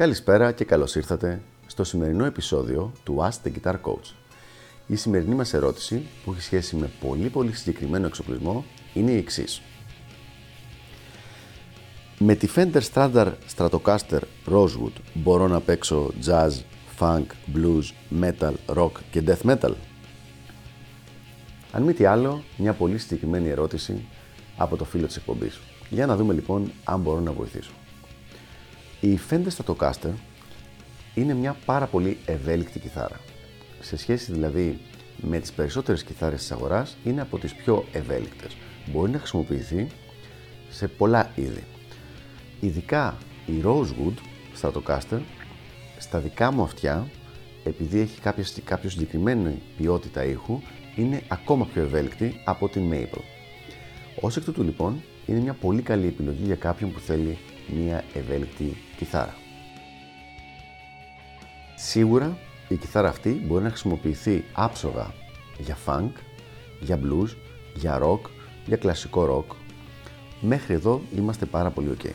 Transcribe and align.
Καλησπέρα 0.00 0.52
και 0.52 0.64
καλώς 0.64 0.94
ήρθατε 0.94 1.42
στο 1.66 1.84
σημερινό 1.84 2.24
επεισόδιο 2.24 2.92
του 3.04 3.16
Ask 3.20 3.46
the 3.46 3.52
Guitar 3.52 3.74
Coach. 3.74 4.14
Η 4.86 4.96
σημερινή 4.96 5.34
μας 5.34 5.54
ερώτηση 5.54 6.06
που 6.24 6.32
έχει 6.32 6.42
σχέση 6.42 6.76
με 6.76 6.90
πολύ 7.00 7.28
πολύ 7.28 7.52
συγκεκριμένο 7.52 8.06
εξοπλισμό 8.06 8.64
είναι 8.94 9.10
η 9.10 9.16
εξής. 9.16 9.62
Με 12.18 12.34
τη 12.34 12.48
Fender 12.54 12.80
Strandar 12.92 13.32
Stratocaster 13.56 14.20
Rosewood 14.46 14.92
μπορώ 15.14 15.48
να 15.48 15.60
παίξω 15.60 16.10
jazz, 16.26 16.50
funk, 16.98 17.26
blues, 17.54 17.84
metal, 18.20 18.54
rock 18.66 18.92
και 19.10 19.22
death 19.26 19.50
metal; 19.50 19.72
Αν 21.72 21.82
μη 21.82 21.92
τι 21.92 22.04
άλλο, 22.04 22.42
μια 22.56 22.72
πολύ 22.72 22.98
συγκεκριμένη 22.98 23.48
ερώτηση 23.48 24.04
από 24.56 24.76
το 24.76 24.84
φίλο 24.84 25.06
της 25.06 25.16
εκπομπής. 25.16 25.60
Για 25.90 26.06
να 26.06 26.16
δούμε 26.16 26.34
λοιπόν 26.34 26.72
αν 26.84 27.00
μπορώ 27.00 27.20
να 27.20 27.32
βοηθήσω. 27.32 27.70
Η 29.00 29.18
Fender 29.30 29.48
Stratocaster 29.56 30.12
είναι 31.14 31.34
μια 31.34 31.56
πάρα 31.64 31.86
πολύ 31.86 32.18
ευέλικτη 32.24 32.78
κιθάρα. 32.78 33.20
Σε 33.80 33.96
σχέση 33.96 34.32
δηλαδή 34.32 34.80
με 35.16 35.38
τις 35.38 35.52
περισσότερες 35.52 36.04
κιθάρες 36.04 36.40
της 36.40 36.52
αγοράς, 36.52 36.96
είναι 37.04 37.20
από 37.20 37.38
τις 37.38 37.54
πιο 37.54 37.84
ευέλικτες. 37.92 38.56
Μπορεί 38.86 39.10
να 39.10 39.18
χρησιμοποιηθεί 39.18 39.86
σε 40.70 40.88
πολλά 40.88 41.30
είδη. 41.34 41.64
Ειδικά 42.60 43.16
η 43.46 43.62
Rosewood 43.64 44.14
Stratocaster, 44.60 45.20
στα 45.98 46.18
δικά 46.18 46.52
μου 46.52 46.62
αυτιά, 46.62 47.06
επειδή 47.64 48.00
έχει 48.00 48.20
κάποια, 48.20 48.44
κάποιο 48.64 48.90
συγκεκριμένη 48.90 49.62
ποιότητα 49.76 50.24
ήχου, 50.24 50.60
είναι 50.96 51.22
ακόμα 51.28 51.66
πιο 51.66 51.82
ευέλικτη 51.82 52.40
από 52.44 52.68
την 52.68 52.90
Maple. 52.92 53.20
Ως 54.20 54.36
εκ 54.36 54.44
τούτου 54.44 54.62
λοιπόν, 54.62 55.02
είναι 55.26 55.40
μια 55.40 55.54
πολύ 55.54 55.82
καλή 55.82 56.06
επιλογή 56.06 56.44
για 56.44 56.54
κάποιον 56.54 56.92
που 56.92 56.98
θέλει 56.98 57.38
μια 57.74 58.04
ευέλικτη 58.14 58.76
κιθάρα. 58.96 59.34
Σίγουρα 61.76 62.38
η 62.68 62.76
κιθάρα 62.76 63.08
αυτή 63.08 63.30
μπορεί 63.46 63.62
να 63.62 63.68
χρησιμοποιηθεί 63.68 64.44
άψογα 64.52 65.14
για 65.58 65.76
funk, 65.86 66.10
για 66.80 67.00
blues, 67.02 67.28
για 67.74 67.98
rock, 68.02 68.20
για 68.66 68.76
κλασικό 68.76 69.46
rock. 69.48 69.54
Μέχρι 70.40 70.74
εδώ 70.74 71.00
είμαστε 71.16 71.46
πάρα 71.46 71.70
πολύ 71.70 71.96
ok. 71.98 72.10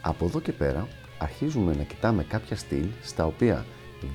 Από 0.00 0.24
εδώ 0.24 0.40
και 0.40 0.52
πέρα 0.52 0.88
αρχίζουμε 1.18 1.74
να 1.74 1.82
κοιτάμε 1.82 2.24
κάποια 2.24 2.56
στυλ 2.56 2.86
στα 3.02 3.26
οποία 3.26 3.66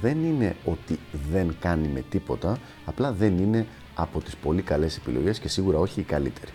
δεν 0.01 0.23
είναι 0.23 0.55
ότι 0.65 0.99
δεν 1.31 1.55
κάνει 1.59 1.87
με 1.87 2.03
τίποτα, 2.09 2.57
απλά 2.85 3.11
δεν 3.11 3.37
είναι 3.37 3.67
από 3.95 4.21
τις 4.21 4.35
πολύ 4.35 4.61
καλές 4.61 4.97
επιλογές 4.97 5.39
και 5.39 5.47
σίγουρα 5.47 5.77
όχι 5.77 5.99
η 5.99 6.03
καλύτερη. 6.03 6.51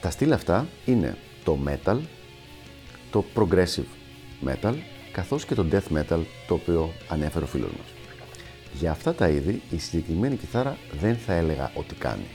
Τα 0.00 0.10
στυλ 0.10 0.32
αυτά 0.32 0.66
είναι 0.84 1.16
το 1.44 1.58
metal, 1.66 1.98
το 3.10 3.24
progressive 3.34 3.90
metal, 4.46 4.74
καθώς 5.12 5.44
και 5.44 5.54
το 5.54 5.66
death 5.72 5.96
metal, 5.96 6.20
το 6.46 6.54
οποίο 6.54 6.92
ανέφερε 7.08 7.44
ο 7.44 7.48
φίλος 7.48 7.70
μας. 7.70 7.86
Για 8.72 8.90
αυτά 8.90 9.14
τα 9.14 9.28
είδη, 9.28 9.62
η 9.70 9.78
συγκεκριμένη 9.78 10.36
κιθάρα 10.36 10.76
δεν 11.00 11.16
θα 11.16 11.32
έλεγα 11.32 11.70
ότι 11.74 11.94
κάνει. 11.94 12.26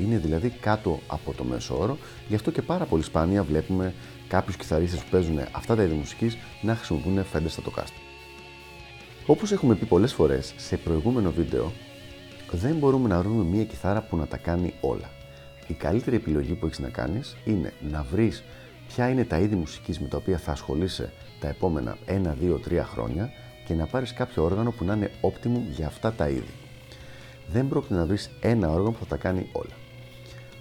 Είναι 0.00 0.16
δηλαδή 0.16 0.48
κάτω 0.48 1.00
από 1.06 1.32
το 1.32 1.44
μέσο 1.44 1.78
όρο, 1.78 1.98
γι' 2.28 2.34
αυτό 2.34 2.50
και 2.50 2.62
πάρα 2.62 2.84
πολύ 2.84 3.02
σπάνια 3.02 3.42
βλέπουμε 3.42 3.94
κάποιους 4.28 4.56
κιθαρίστες 4.56 5.00
που 5.00 5.10
παίζουν 5.10 5.38
αυτά 5.52 5.74
τα 5.74 5.82
είδη 5.82 5.94
μουσικής 5.94 6.36
να 6.62 6.74
χρησιμοποιούν 6.74 7.24
Fender 7.32 7.38
Stratocaster. 7.38 8.00
Όπως 9.26 9.52
έχουμε 9.52 9.74
πει 9.74 9.84
πολλές 9.84 10.12
φορές 10.12 10.54
σε 10.56 10.76
προηγούμενο 10.76 11.30
βίντεο, 11.30 11.72
δεν 12.50 12.74
μπορούμε 12.74 13.08
να 13.08 13.22
βρούμε 13.22 13.44
μία 13.44 13.64
κιθάρα 13.64 14.02
που 14.02 14.16
να 14.16 14.26
τα 14.26 14.36
κάνει 14.36 14.74
όλα 14.80 15.13
η 15.66 15.74
καλύτερη 15.74 16.16
επιλογή 16.16 16.54
που 16.54 16.66
έχεις 16.66 16.78
να 16.78 16.88
κάνεις 16.88 17.36
είναι 17.44 17.72
να 17.90 18.02
βρεις 18.02 18.44
ποια 18.88 19.08
είναι 19.08 19.24
τα 19.24 19.38
είδη 19.38 19.54
μουσικής 19.54 20.00
με 20.00 20.08
τα 20.08 20.16
οποία 20.16 20.38
θα 20.38 20.52
ασχολείσαι 20.52 21.12
τα 21.40 21.48
επόμενα 21.48 21.96
1, 22.06 22.10
2, 22.10 22.58
3 22.68 22.82
χρόνια 22.84 23.30
και 23.66 23.74
να 23.74 23.86
πάρεις 23.86 24.12
κάποιο 24.12 24.44
όργανο 24.44 24.70
που 24.70 24.84
να 24.84 24.94
είναι 24.94 25.10
optimum 25.20 25.60
για 25.70 25.86
αυτά 25.86 26.12
τα 26.12 26.28
είδη. 26.28 26.54
Δεν 27.52 27.68
πρόκειται 27.68 27.94
να 27.94 28.06
βρεις 28.06 28.30
ένα 28.40 28.68
όργανο 28.68 28.90
που 28.90 28.98
θα 28.98 29.06
τα 29.06 29.16
κάνει 29.16 29.48
όλα. 29.52 29.74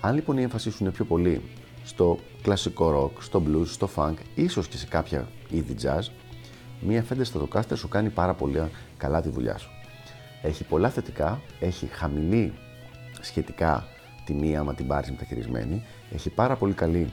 Αν 0.01 0.15
λοιπόν 0.15 0.37
η 0.37 0.41
έμφασή 0.41 0.71
σου 0.71 0.77
είναι 0.81 0.91
πιο 0.91 1.05
πολύ 1.05 1.41
στο 1.83 2.19
κλασικό 2.41 3.01
rock, 3.01 3.21
στο 3.21 3.43
blues, 3.47 3.65
στο 3.65 3.89
funk, 3.95 4.13
ίσως 4.35 4.67
και 4.67 4.77
σε 4.77 4.87
κάποια 4.87 5.27
είδη 5.49 5.75
jazz, 5.81 6.11
μία 6.81 7.05
Fender 7.09 7.23
Stratocaster 7.33 7.75
σου 7.75 7.87
κάνει 7.87 8.09
πάρα 8.09 8.33
πολύ 8.33 8.61
καλά 8.97 9.21
τη 9.21 9.29
δουλειά 9.29 9.57
σου. 9.57 9.69
Έχει 10.41 10.63
πολλά 10.63 10.89
θετικά, 10.89 11.41
έχει 11.59 11.85
χαμηλή 11.85 12.53
σχετικά 13.21 13.87
τιμή 14.25 14.57
άμα 14.57 14.73
την 14.73 14.87
πάρεις 14.87 15.11
μεταχειρισμένη. 15.11 15.83
Έχει 16.11 16.29
πάρα 16.29 16.55
πολύ 16.55 16.73
καλή 16.73 17.11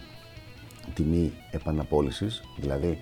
τιμή 0.94 1.32
επαναπόλησης, 1.50 2.42
δηλαδή 2.56 2.98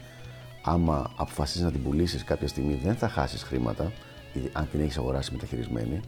άμα 0.62 1.10
αποφασίσεις 1.16 1.62
να 1.62 1.70
την 1.70 1.82
πουλήσεις 1.82 2.24
κάποια 2.24 2.48
στιγμή 2.48 2.74
δεν 2.84 2.94
θα 2.94 3.08
χάσεις 3.08 3.42
χρήματα, 3.42 3.92
αν 4.52 4.69
την 4.70 4.80
έχεις 4.80 4.98
αγοράσει 4.98 5.32
μεταχειρισμένη. 5.32 6.00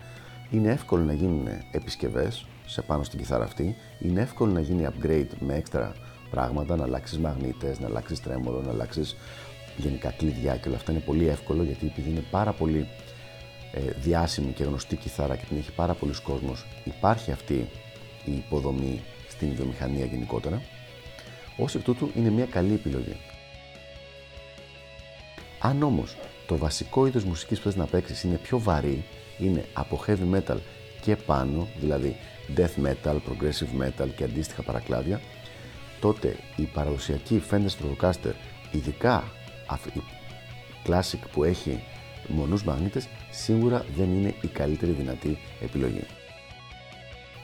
Είναι 0.51 0.71
εύκολο 0.71 1.05
να 1.05 1.13
γίνουν 1.13 1.49
επισκευές 1.71 2.47
σε 2.67 2.83
πάνω 2.83 3.03
στην 3.03 3.19
κιθάρα 3.19 3.45
αυτή. 3.45 3.77
Είναι 3.99 4.21
εύκολο 4.21 4.53
να 4.53 4.61
γίνει 4.61 4.87
upgrade 4.89 5.29
με 5.39 5.55
έξτρα 5.55 5.93
πράγματα, 6.31 6.77
να 6.77 6.83
αλλάξεις 6.83 7.19
μαγνήτες, 7.19 7.81
να 7.81 7.87
αλλάξεις 7.87 8.21
τρέμολο, 8.21 8.61
να 8.61 8.71
αλλάξεις 8.71 9.17
γενικά 9.77 10.11
κλειδιά 10.11 10.57
και 10.57 10.69
όλα 10.69 10.77
αυτά 10.77 10.93
είναι 10.93 11.01
πολύ 11.01 11.29
εύκολο 11.29 11.63
γιατί 11.63 11.87
επειδή 11.87 12.11
είναι 12.11 12.25
πάρα 12.31 12.53
πολύ 12.53 12.89
ε, 13.73 13.81
διάσημη 13.81 14.53
και 14.53 14.65
γνωστή 14.65 14.97
κιθάρα 14.97 15.37
και 15.37 15.45
την 15.49 15.57
έχει 15.57 15.73
πάρα 15.73 15.95
πολλοί 15.95 16.13
κόσμος, 16.23 16.67
υπάρχει 16.85 17.33
αυτή 17.33 17.69
η 18.25 18.33
υποδομή 18.33 19.01
στην 19.29 19.55
βιομηχανία 19.55 20.05
γενικότερα. 20.05 20.63
Ω 21.59 21.65
εκ 21.75 21.83
τούτου 21.83 22.11
είναι 22.17 22.31
μια 22.31 22.45
καλή 22.45 22.73
επιλογή. 22.73 23.17
Αν 25.59 25.83
όμως 25.83 26.17
το 26.47 26.57
βασικό 26.57 27.07
είδος 27.07 27.25
μουσικής 27.25 27.59
που 27.59 27.65
θες 27.65 27.77
να 27.77 27.87
παίξεις 27.87 28.23
είναι 28.23 28.37
πιο 28.37 28.59
βαρύ, 28.59 29.05
είναι 29.39 29.65
από 29.73 30.05
heavy 30.07 30.35
metal 30.35 30.57
και 31.01 31.17
πάνω, 31.17 31.69
δηλαδή 31.81 32.17
death 32.57 32.87
metal, 32.87 33.15
progressive 33.15 33.83
metal 33.83 34.09
και 34.17 34.25
αντίστοιχα 34.25 34.63
παρακλάδια, 34.63 35.21
τότε 36.01 36.37
η 36.57 36.63
παραδοσιακή 36.63 37.43
Fender 37.51 37.69
Stratocaster, 37.69 38.33
ειδικά 38.71 39.25
η 39.95 40.01
Classic 40.87 41.19
που 41.33 41.45
έχει 41.45 41.83
μονούς 42.27 42.65
μαγνήτες, 42.65 43.09
σίγουρα 43.31 43.85
δεν 43.97 44.15
είναι 44.15 44.35
η 44.41 44.47
καλύτερη 44.47 44.93
δυνατή 44.93 45.39
επιλογή. 45.61 46.03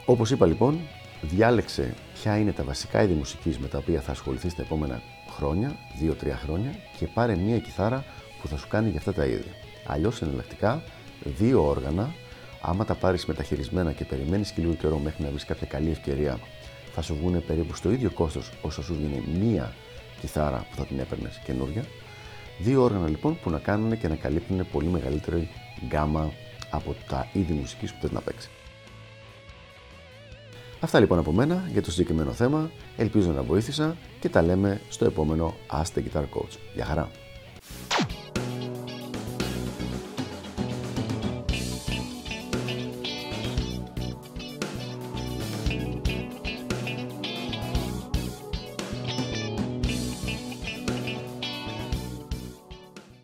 Όπως 0.09 0.31
είπα 0.31 0.45
λοιπόν, 0.45 0.79
διάλεξε 1.21 1.93
ποια 2.13 2.37
είναι 2.37 2.51
τα 2.51 2.63
βασικά 2.63 3.03
είδη 3.03 3.13
μουσικής 3.13 3.57
με 3.57 3.67
τα 3.67 3.77
οποία 3.77 4.01
θα 4.01 4.11
ασχοληθείς 4.11 4.55
τα 4.55 4.61
επόμενα 4.61 5.01
χρόνια, 5.29 5.75
2-3 6.01 6.13
χρόνια 6.43 6.75
και 6.97 7.07
πάρε 7.07 7.35
μία 7.35 7.59
κιθάρα 7.59 8.05
που 8.41 8.47
θα 8.47 8.57
σου 8.57 8.67
κάνει 8.67 8.89
για 8.89 8.97
αυτά 8.97 9.13
τα 9.13 9.25
είδη. 9.25 9.51
Αλλιώς 9.87 10.21
εναλλακτικά, 10.21 10.83
δύο 11.23 11.67
όργανα, 11.67 12.13
άμα 12.61 12.85
τα 12.85 12.95
πάρεις 12.95 13.25
μεταχειρισμένα 13.25 13.91
και 13.91 14.05
περιμένεις 14.05 14.51
και 14.51 14.61
λίγο 14.61 14.73
καιρό 14.73 14.97
μέχρι 14.97 15.23
να 15.23 15.29
βρεις 15.29 15.45
κάποια 15.45 15.67
καλή 15.67 15.89
ευκαιρία, 15.89 16.39
θα 16.93 17.01
σου 17.01 17.15
βγουν 17.15 17.45
περίπου 17.45 17.75
στο 17.75 17.91
ίδιο 17.91 18.11
κόστος 18.11 18.51
όσο 18.61 18.83
σου 18.83 18.95
βγαίνει 18.95 19.23
μία 19.39 19.73
κιθάρα 20.19 20.65
που 20.69 20.75
θα 20.75 20.85
την 20.85 20.99
έπαιρνες 20.99 21.41
καινούρια. 21.43 21.85
Δύο 22.59 22.83
όργανα 22.83 23.07
λοιπόν 23.07 23.39
που 23.39 23.49
να 23.49 23.59
κάνουν 23.59 23.99
και 23.99 24.07
να 24.07 24.15
καλύπτουν 24.15 24.67
πολύ 24.71 24.87
μεγαλύτερη 24.87 25.49
γκάμα 25.85 26.31
από 26.69 26.95
τα 27.07 27.27
είδη 27.33 27.53
μουσικής 27.53 27.93
που 27.93 27.97
θες 28.01 28.11
να 28.11 28.21
παίξεις. 28.21 28.49
Αυτά 30.79 30.99
λοιπόν 30.99 31.19
από 31.19 31.31
μένα 31.31 31.63
για 31.71 31.81
το 31.81 31.91
συγκεκριμένο 31.91 32.31
θέμα. 32.31 32.71
Ελπίζω 32.97 33.31
να 33.31 33.43
βοήθησα 33.43 33.97
και 34.19 34.29
τα 34.29 34.41
λέμε 34.41 34.81
στο 34.89 35.05
επόμενο 35.05 35.53
Ask 35.71 35.97
the 35.97 36.01
Guitar 36.01 36.21
Coach. 36.21 36.57
Γεια 36.75 36.85
χαρά! 36.85 37.09